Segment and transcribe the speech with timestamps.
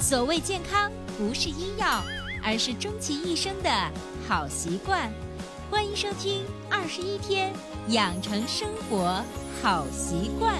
[0.00, 2.02] 所谓健康，不是医药，
[2.42, 3.70] 而是终其一生的
[4.26, 5.12] 好习惯。
[5.70, 7.52] 欢迎收听《二十一天
[7.88, 9.22] 养成生活
[9.62, 10.54] 好习惯》。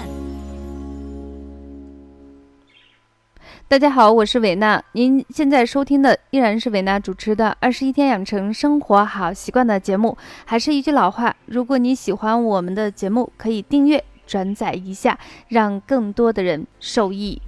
[3.67, 4.81] 大家好，我是韦娜。
[4.91, 10.15] 您现在收听的依然是韦娜主持的《二十一天养成生活好习惯》的节目。
[10.45, 15.17] 还是一句老话，如果你喜欢我们的节目，可以订阅、转载一下，
[15.47, 17.41] 让更多的人受益。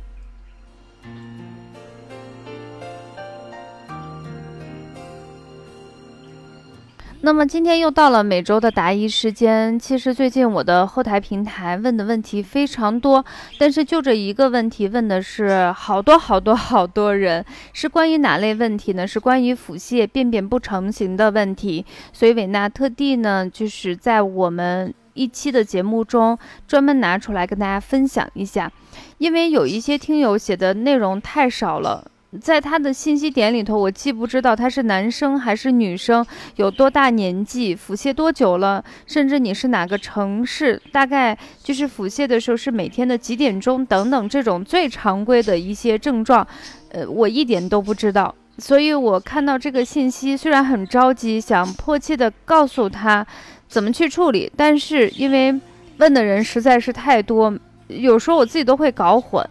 [7.25, 9.79] 那么今天又到了每周的答疑时间。
[9.79, 13.23] 其实最近我的后台平台问的问题非常多，
[13.57, 19.07] 但是就这一个问题问的是好多好多好多人，是关于哪类问题呢？
[19.07, 21.85] 是关于腹泻便便不成形的问题。
[22.11, 26.37] 所以伟娜特地呢，就是在我们一期的节目中
[26.67, 28.69] 专门拿出来跟大家分享一下，
[29.17, 32.11] 因为有一些听友写的内容太少了。
[32.41, 46.47] 在他的信息点里头，我既不知道他是男生还是女生，有多大年纪，腹泻多久了，甚至你是哪个城市，大概就是腹泻的时候是每天的几点钟等等这种最常规的一些症状，
[46.91, 48.33] 呃，我一点都不知道。
[48.57, 53.25] 所以我看到这个信息，虽然很着急，想迫切的告诉他
[53.67, 55.53] 怎么去处理，但是因为
[55.97, 57.53] 问的人实在是太多，
[57.87, 59.47] 有时候我自己都会搞混。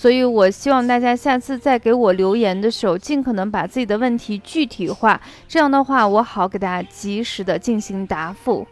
[0.00, 8.66] 所以，我希望大家下次再给我留言的时候，尽可能把自己的问题具体化，这样的话，我好给大家及时的进行答复。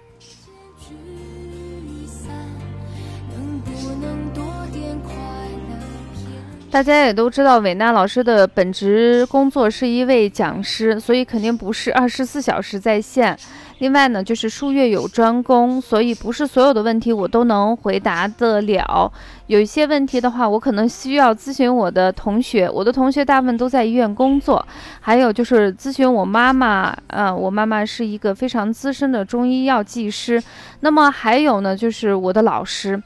[6.70, 13.38] 大家也都知道，伟娜老师的本职工作是一位讲师，所以肯定不是二十四小时在线。
[13.78, 19.12] 另外呢，就是术业有专攻，所以不是所有的问题我都能回答得了。
[19.46, 24.66] 有一些问题的话，我可能需要咨询我的同学，我的同学大部分都在医院工作。
[25.00, 30.42] 还有就是咨询我妈妈，嗯，我妈妈是一个非常资深的中医药技师。
[30.80, 33.00] 那么还有呢，就是我的老师。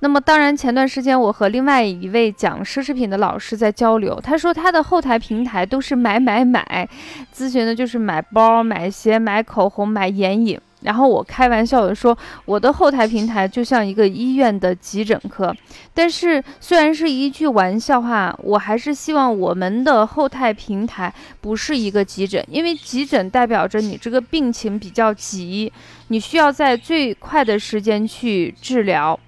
[0.00, 6.88] 那么当然，前段时间我和另外一位讲奢侈品的老师在交流，他说他的后台平台都是买买买，
[7.34, 10.60] 咨询的就是买包、买鞋、买口红、买眼影。
[10.82, 15.52] 然后我开玩笑的说，我的后台平台就像一个医院的急诊科。
[15.92, 25.72] 但是虽然是一句玩笑话，我还是希望我们的后台平台不是一个急诊，因为急诊代表着你这个病情比较急，
[26.08, 29.18] 你需要在最快的时间去治疗。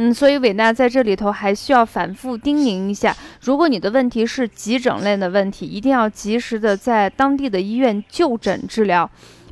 [0.00, 9.10] 嗯，所以伟娜在这里头还需要反复叮咛一下：如果你的问题是急诊类的问题，一定要及时的在当地的医院就诊治疗，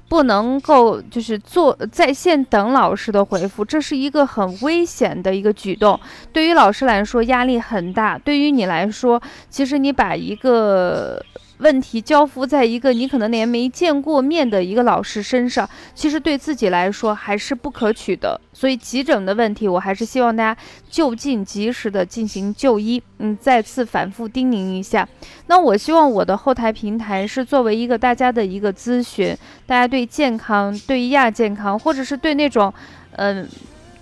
[0.08, 5.98] 不能够就是做在线等老师的回复，这是一个很危险的一个举动。
[6.32, 9.20] 对于老师来说压力很大，对于你来说，
[9.50, 11.20] 其实你把一个。
[11.58, 18.40] 问题交付在一个你可能连没见过面的一个老师身上，其实对自己来说还是不可取的。
[18.52, 23.02] 所以急诊的问题，我还是希望大家就近及时的进行就医。
[23.18, 25.08] 嗯，再次反复叮咛一下。
[25.46, 32.72] 那我希望我的后台平台是作为一个大家的一个咨询，大家对健康、对亚健康，或者是对那种，
[33.12, 33.48] 嗯。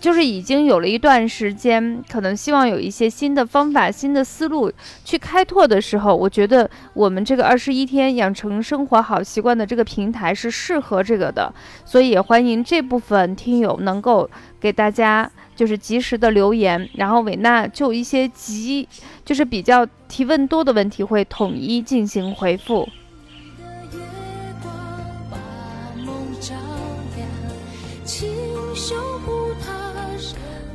[0.04, 4.70] 就是已经有了一段时间，可能希望有一些新的方法、新的思路
[5.02, 11.50] 去开拓的时候，我觉得我们这个二十一天养成生活好习惯的这个平台是适合这个的，
[11.86, 14.28] 所以也欢迎这部分听友能够
[14.60, 18.86] 给大家就是及时的留言，然后伟娜就一些急
[19.24, 22.86] 就是比较提问多的问题会统一进行回复。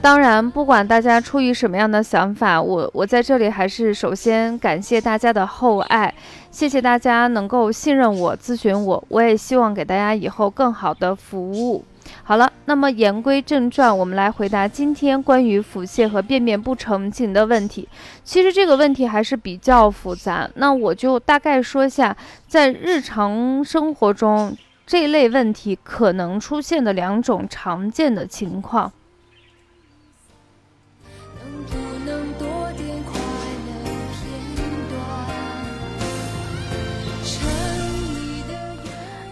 [0.02, 6.12] 当然，不管大家出于什么样的想法，我我在这里还是首先感谢大家的厚爱，
[6.50, 11.84] 谢谢大家能够信任我、 咨询我，我也希望给大家以后更好的服务。
[12.24, 17.88] 好了，那么言归正传，我们来回答今天关于腹泻和便便不成形的问题。
[18.24, 22.16] 其实这个问题还是比较复杂，那我就大概说一下，
[22.48, 24.56] 在日常生活中
[24.88, 28.92] 这类问题可能出现的两种常见的情况。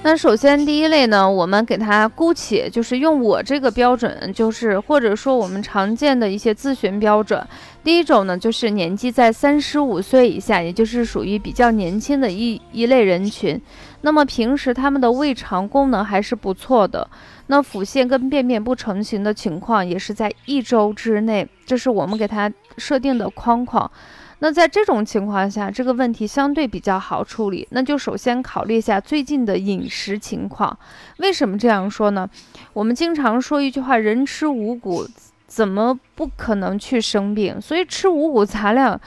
[0.07, 7.45] 那首先第一类呢，我们给它姑且就是用我这个标准，就是或者说我们常见的一些咨询标准。
[7.83, 13.61] 第一种呢，就是年纪在三十五岁以下，也就是属于比较年轻的一一类人群。
[13.99, 17.05] 那么平时他们的胃肠功能还是不错的，
[17.47, 23.91] 那腹泻跟便便不成形的情况也是在一周之内，这是我们给他设定的框框。
[24.39, 27.67] 那在这种情况下，这个问题相对比较好处理。
[27.71, 30.77] 那就首先考虑一下最近的饮食情况。
[31.17, 32.29] 为什么这样说呢？
[32.73, 35.07] 我们经常说一句话：“人吃五谷，
[35.47, 38.99] 怎么不可能去生病？”所以吃五谷杂粮。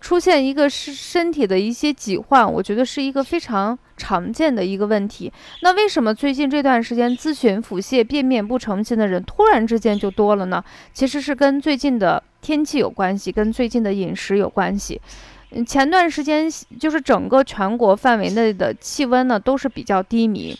[0.00, 5.32] 出现一个是身体的一些疾患，我觉得是一个非常常见的一个问题。
[5.62, 10.62] 那为什么最近这段时间咨询腹泻、便便不成形的人突然之间就多了呢？
[10.92, 15.00] 其实是跟最近的天气有关系，跟最近的饮食有关系。
[15.52, 16.46] 嗯，前段时间
[16.78, 20.54] 就是整个全国范围内的气温呢都是比较低迷。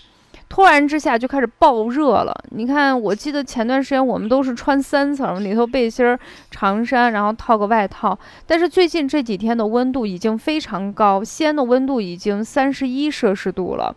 [0.49, 2.33] 突然之下就开始爆热了。
[2.51, 6.17] 你看，我记得前段时间我们都是穿三层，里头背心、
[6.51, 8.17] 长衫，然后套个外套。
[8.47, 13.95] 但是最近这几天的温度已经非常高，西安的温度已经三十一摄氏度了。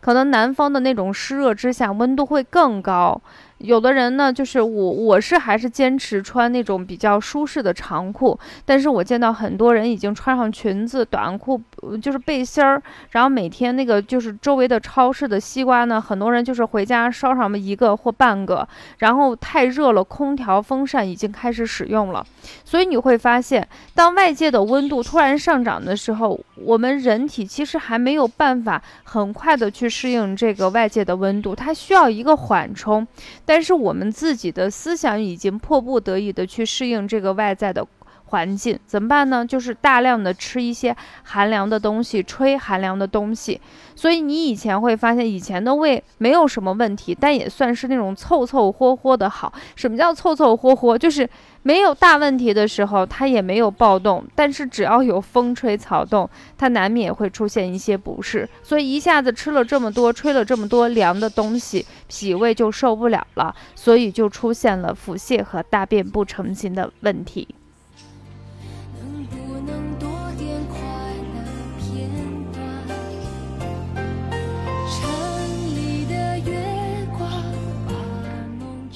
[0.00, 3.20] 可能南方的那种湿热之下，温度会更高。
[3.58, 11.60] 有的人呢，就是我，我是还是坚持穿那种比较舒适的长裤，但是我见到很多人已经穿上裙子、短裤，
[12.00, 18.66] 就是背心儿，然后每天那个就是周围的超市的西瓜呢，很多人就是回家烧上一个或半个，
[18.98, 22.24] 然后太热了，空调、风扇已经开始使用了，
[22.64, 33.06] 所以你会发现，当外界的温度突然上涨的时候，我们人体其实还没有办法很快的去适应这个外界的温度，它需要一个缓冲。
[33.48, 37.82] 但是我们自己的思想已经迫不得已的去适应这个外在的
[38.28, 39.44] 环境，怎么办呢？
[39.44, 43.60] 就是大量的吃一些寒凉的东西，吹寒凉的东西。
[43.94, 49.52] 所以你以前会发现，以前的胃没有什么问题，但也算是那种凑凑合合的好。
[49.74, 50.96] 什么叫凑凑合合？
[50.96, 51.28] 就是。
[51.64, 54.24] 没有大问题的时候，它也没有暴动。
[54.34, 58.48] 但是只要有风吹草动，它难免会出现一些不适。
[58.62, 67.46] 所以一下子吃了这么多，吹了这么多凉的东西，脾胃就受不了了，所以就出现了腹泻和大便不成形的问题。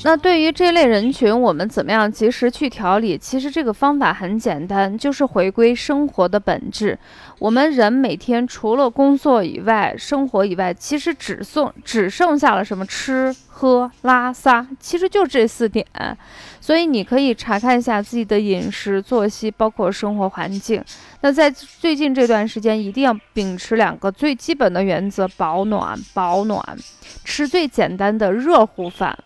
[0.04, 3.16] 那对于这类人群，我们怎么样及时去调理？
[3.16, 6.98] 其实这个方法很简单，就是回归生活的本质。
[7.38, 15.86] 我们人每天除了工作以外，生活以外，其实只剩只剩下了什么吃喝拉撒，其实就这四点。
[16.60, 20.82] 所以你可以查看一下自己的饮食作息，包括生活环境。
[21.20, 26.60] 那在最近这段时间，一定要秉持两个最基本的原则：保暖，保暖，
[27.24, 29.16] 吃最简单的热乎饭。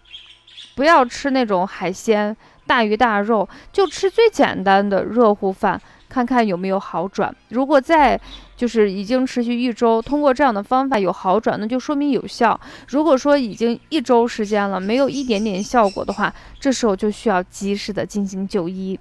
[0.76, 2.37] 不要吃那种海鲜、
[2.67, 7.34] 大鱼大肉，就吃最简单的热乎饭，看看有没有好转。
[7.49, 8.20] 如果在
[8.56, 12.61] 就是已经持续一周，通过这样的方法有好转，那就说明有效。
[12.88, 19.00] 如果说已经一周时间了，没有一点点效果的话，这时候就需要及时的进行就医。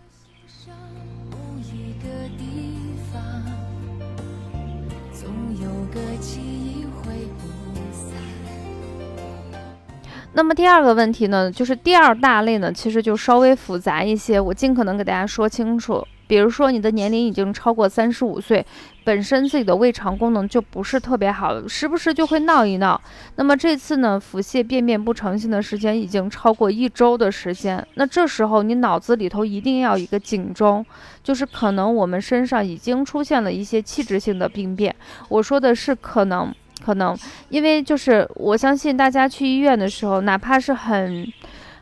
[10.38, 16.06] 那么第二个问题呢，就是第二大类呢，其实就稍微复杂一些，我尽可能给大家说清楚。
[16.28, 18.66] 比如说你的年龄已经超过三十五岁，
[19.06, 23.00] 本身自己的胃肠功能就不是特别好，时不时就会闹一闹。
[23.38, 30.86] 那么这次呢，腹泻、便便不成形的时间已经超过一周的时间，那这时候你脑子里头一定要有一个警钟，
[31.24, 34.94] 就是可能我们身上已经出现了一些器质性的病变。
[35.30, 36.54] 我说的是可能。
[36.84, 37.18] 可能，
[37.50, 41.26] 因为就是我相信大家去医院的时候，哪怕是很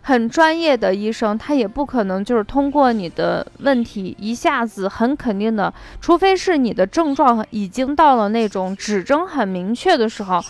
[0.02, 10.42] 很专业的医生，他也不可能就是通过你的问题一下子很肯定的，除非是你的症状已经到了那种指征很明确的时候，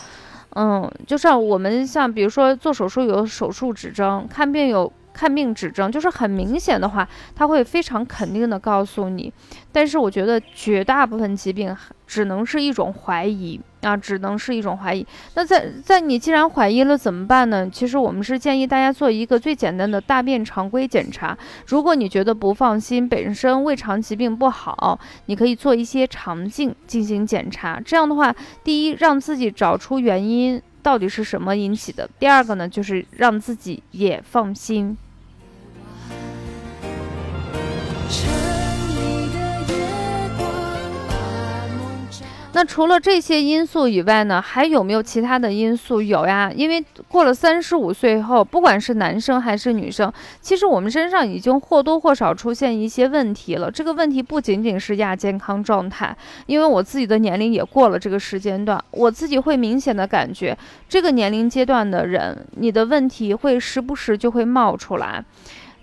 [0.55, 9.31] 嗯，就像我们像比如说做手术有手术指征，看病有看病指征，就是很明显的话，他会非常肯定的告诉你。
[9.71, 13.59] 但是我觉得绝大部分疾病只能是一种怀疑。
[13.83, 15.05] 啊，只能是一种怀疑。
[15.35, 17.69] 那在在你既然怀疑了怎么办呢？
[17.69, 21.37] 其实我们是建议大家做一个最简单的大便常规检查。
[21.67, 27.79] 如果你觉得不放心，本身胃肠疾病不好，你可以做一些肠镜进行检查。
[27.79, 34.97] 这样的话，第一让自己找出原因到底是什么引起的；第二个呢，就是让自己也放心。
[42.55, 46.03] 那除了这些因素以外呢，还有没有其他的因素？
[46.03, 53.71] 有呀，因为过了三十五岁后，不管是男生还是女生，其实我们身上已经或多或少出现一些问题了。
[53.71, 60.55] 这个问题不仅仅是亚健康状态，因为我自己的年龄也过了这个时间段，我自己会明显的感觉，
[60.87, 65.25] 这个年龄阶段的人，你的问题会时不时就会冒出来。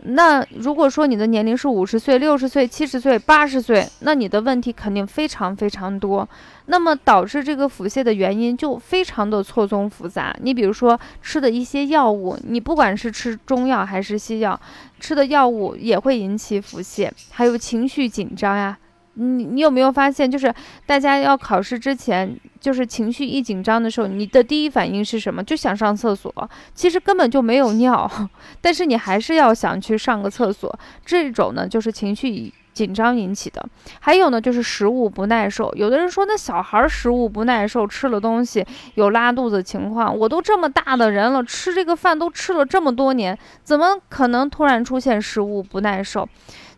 [0.02, 6.28] 那如果说你的年龄是五十岁、六十岁、七十岁、八十岁，那你的问题肯定非常非常多。
[6.66, 10.34] 那么导致这个腹泻的原因就非常的错综复杂。
[10.40, 14.58] 你比如说吃的一些药物，你不管是吃中药还是西药，
[15.00, 17.10] 吃的药物也会引起腹泻。
[17.30, 18.78] 还有情绪紧张呀，
[19.14, 20.52] 你你有没有发现，就是
[20.86, 25.42] 大家要考试之前，就是情绪一紧张的时候，你的第一反应是什么？
[25.42, 26.32] 就想上厕所。
[26.74, 28.10] 其实根本就没有尿，
[28.60, 30.78] 但是你还是要想去上个厕所。
[31.04, 32.52] 这种呢，就是情绪。
[32.72, 33.62] 紧张引起的，
[33.98, 35.70] 还有呢，就是食物不耐受。
[35.74, 38.64] 有的人说，那小孩食物不耐受，吃了东西
[38.94, 40.16] 有拉肚子情况。
[40.16, 46.26] 我都这么大的人了，吃这个饭都吃了这么多年，怎么可能突然出现食物不耐受？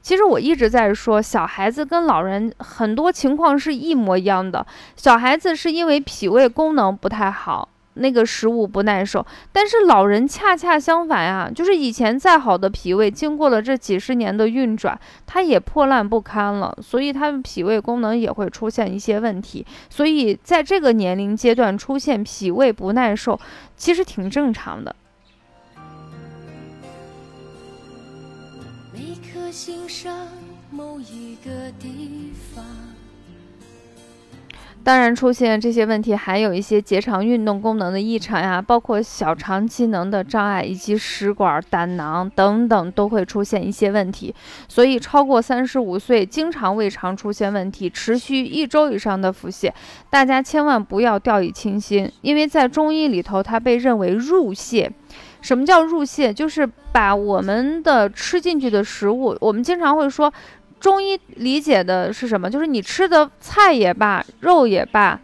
[0.03, 4.67] 其实我一直在说，小孩子跟老人很多情况是一模一样的。
[4.97, 7.69] 小孩子是因为脾胃功能不太好。
[7.95, 19.67] 那个食物不耐受，但是老人恰恰相反呀，就是以前再好的脾胃，经过了这几十年的运转，它也破烂不堪了，所以他们脾胃功能也会出现一些问题。
[19.91, 23.39] 所以在这个年龄阶段出现脾胃不耐受，
[23.77, 24.97] 其实挺正常的。
[29.53, 30.27] 心上
[30.71, 32.65] 某一个地方。
[34.83, 44.35] 当然，出现这些问题，还有一些结肠运动功能的异常呀，包括小肠机能的障碍，以及食管、胆囊等等都会出现一些问题。
[44.69, 49.71] 所以，超过三十五岁，经常胃肠出现问题，持续一周以上的腹泻，
[50.09, 54.91] 大家千万不要掉以轻心，因为在中医里头，它被认为入泻。
[55.43, 56.33] 什么叫入泻？
[56.33, 60.33] 就是把我们的吃进去的食物，我们经常会说。
[60.81, 62.51] 中医理解的是什么？
[62.51, 65.21] 就是你吃的菜也罢，肉也罢，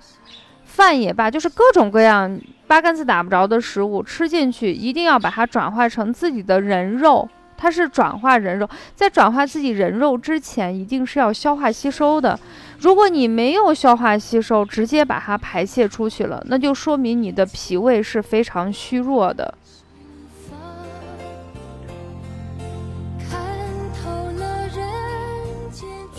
[0.64, 7.28] 饭也罢，就是各种各样八竿子打不着的食物吃进去，一定要把它转化成自己的人肉。
[7.56, 12.38] 它是转化人肉，在转化自己人肉之前，一定是要消化吸收的。
[12.78, 19.52] 如果你没有消化吸收，直接把它排泄出去了，那就说明你的脾胃是非常虚弱的。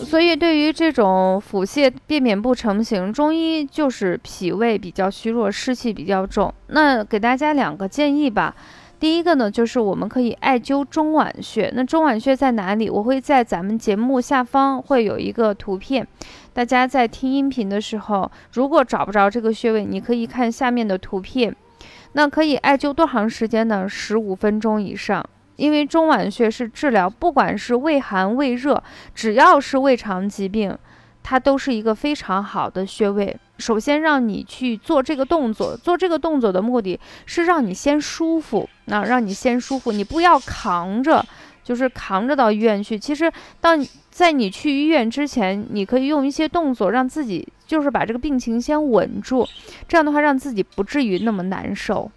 [0.09, 6.51] 所以，对于这种腹泻、便便不成形，中医就是脾胃比较虚弱，湿气比较重。
[6.69, 8.55] 那给大家两个建议吧。
[8.99, 11.71] 第一个呢，就是我们可以艾灸中脘穴。
[11.75, 12.89] 那中脘穴在哪里？
[12.89, 16.07] 我会在咱们节目下方会有一个图片，
[16.53, 21.55] 大家在听音频的时候，如果找不着这个穴位，你可以看下面的图片。
[22.13, 23.87] 那可以艾灸多长时间呢？
[23.87, 25.23] 十五分钟以上。
[25.59, 28.81] 因为中脘穴是治疗，不管是胃寒胃热，
[29.13, 30.75] 只要是胃肠疾病，
[31.21, 33.37] 它都是一个非常好的穴位。
[33.57, 41.23] 首先让你去做这个动作，做这个动作的目的是让你先舒服，那让你先舒服，你不要扛着，
[41.61, 42.97] 就是扛着到医院去。
[42.97, 49.45] 其实，当在你去医院之前，你可以用一些动作让自己就是把这个病情先稳住，
[49.89, 52.09] 这样的话让自己不至于那么难受。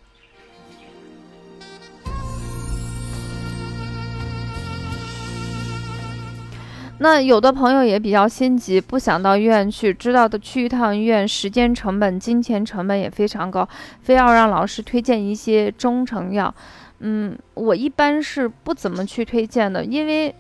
[7.03, 13.69] 那有的朋友也比较心急，不想到医院去，知道的去一趟医院，时间成本、金钱成本也非常高，
[14.03, 16.55] 非要让老师推荐一些中成药。
[17.01, 20.33] 嗯，我一般是不怎么去推荐的，因为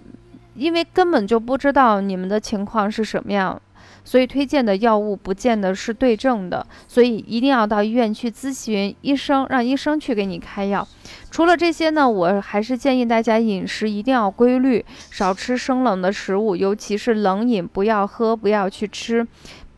[0.55, 3.61] 因为根本就不知道你们的情况是什么样。
[4.05, 10.87] 所以推荐的药物不见得是对症的，所以一定要到医院去咨询医生，让医生去给你开药。
[11.33, 19.27] 除了这些呢，我还是建议大家饮食一定要规律，少吃生冷的食物，尤其是冷饮不要喝，不要去吃。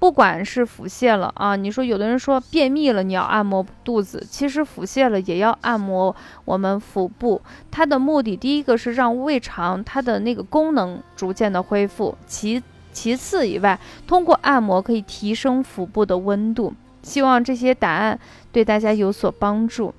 [0.01, 7.41] 不管是腹泻了啊，你说有的人说便秘了，你要按摩肚子，其实腹泻了也要按摩我们腹部。
[7.71, 12.63] 它的目的，第一个是让胃肠它的那个功能逐渐的恢复，其。
[12.93, 16.73] 其次以外，通过按摩可以提升腹部的温度。
[17.03, 18.17] 希望这些答案
[18.53, 19.93] 对大家有所帮助。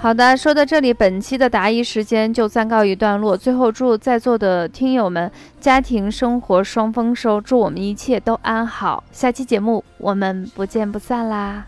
[0.00, 3.36] 好的，说到这里，本期的答疑时间就暂告一段落。
[3.36, 9.02] 最后，祝在座的听友们家庭生活双丰收，祝我们一切都安好。
[9.10, 11.66] 下期节目我们不见不散啦！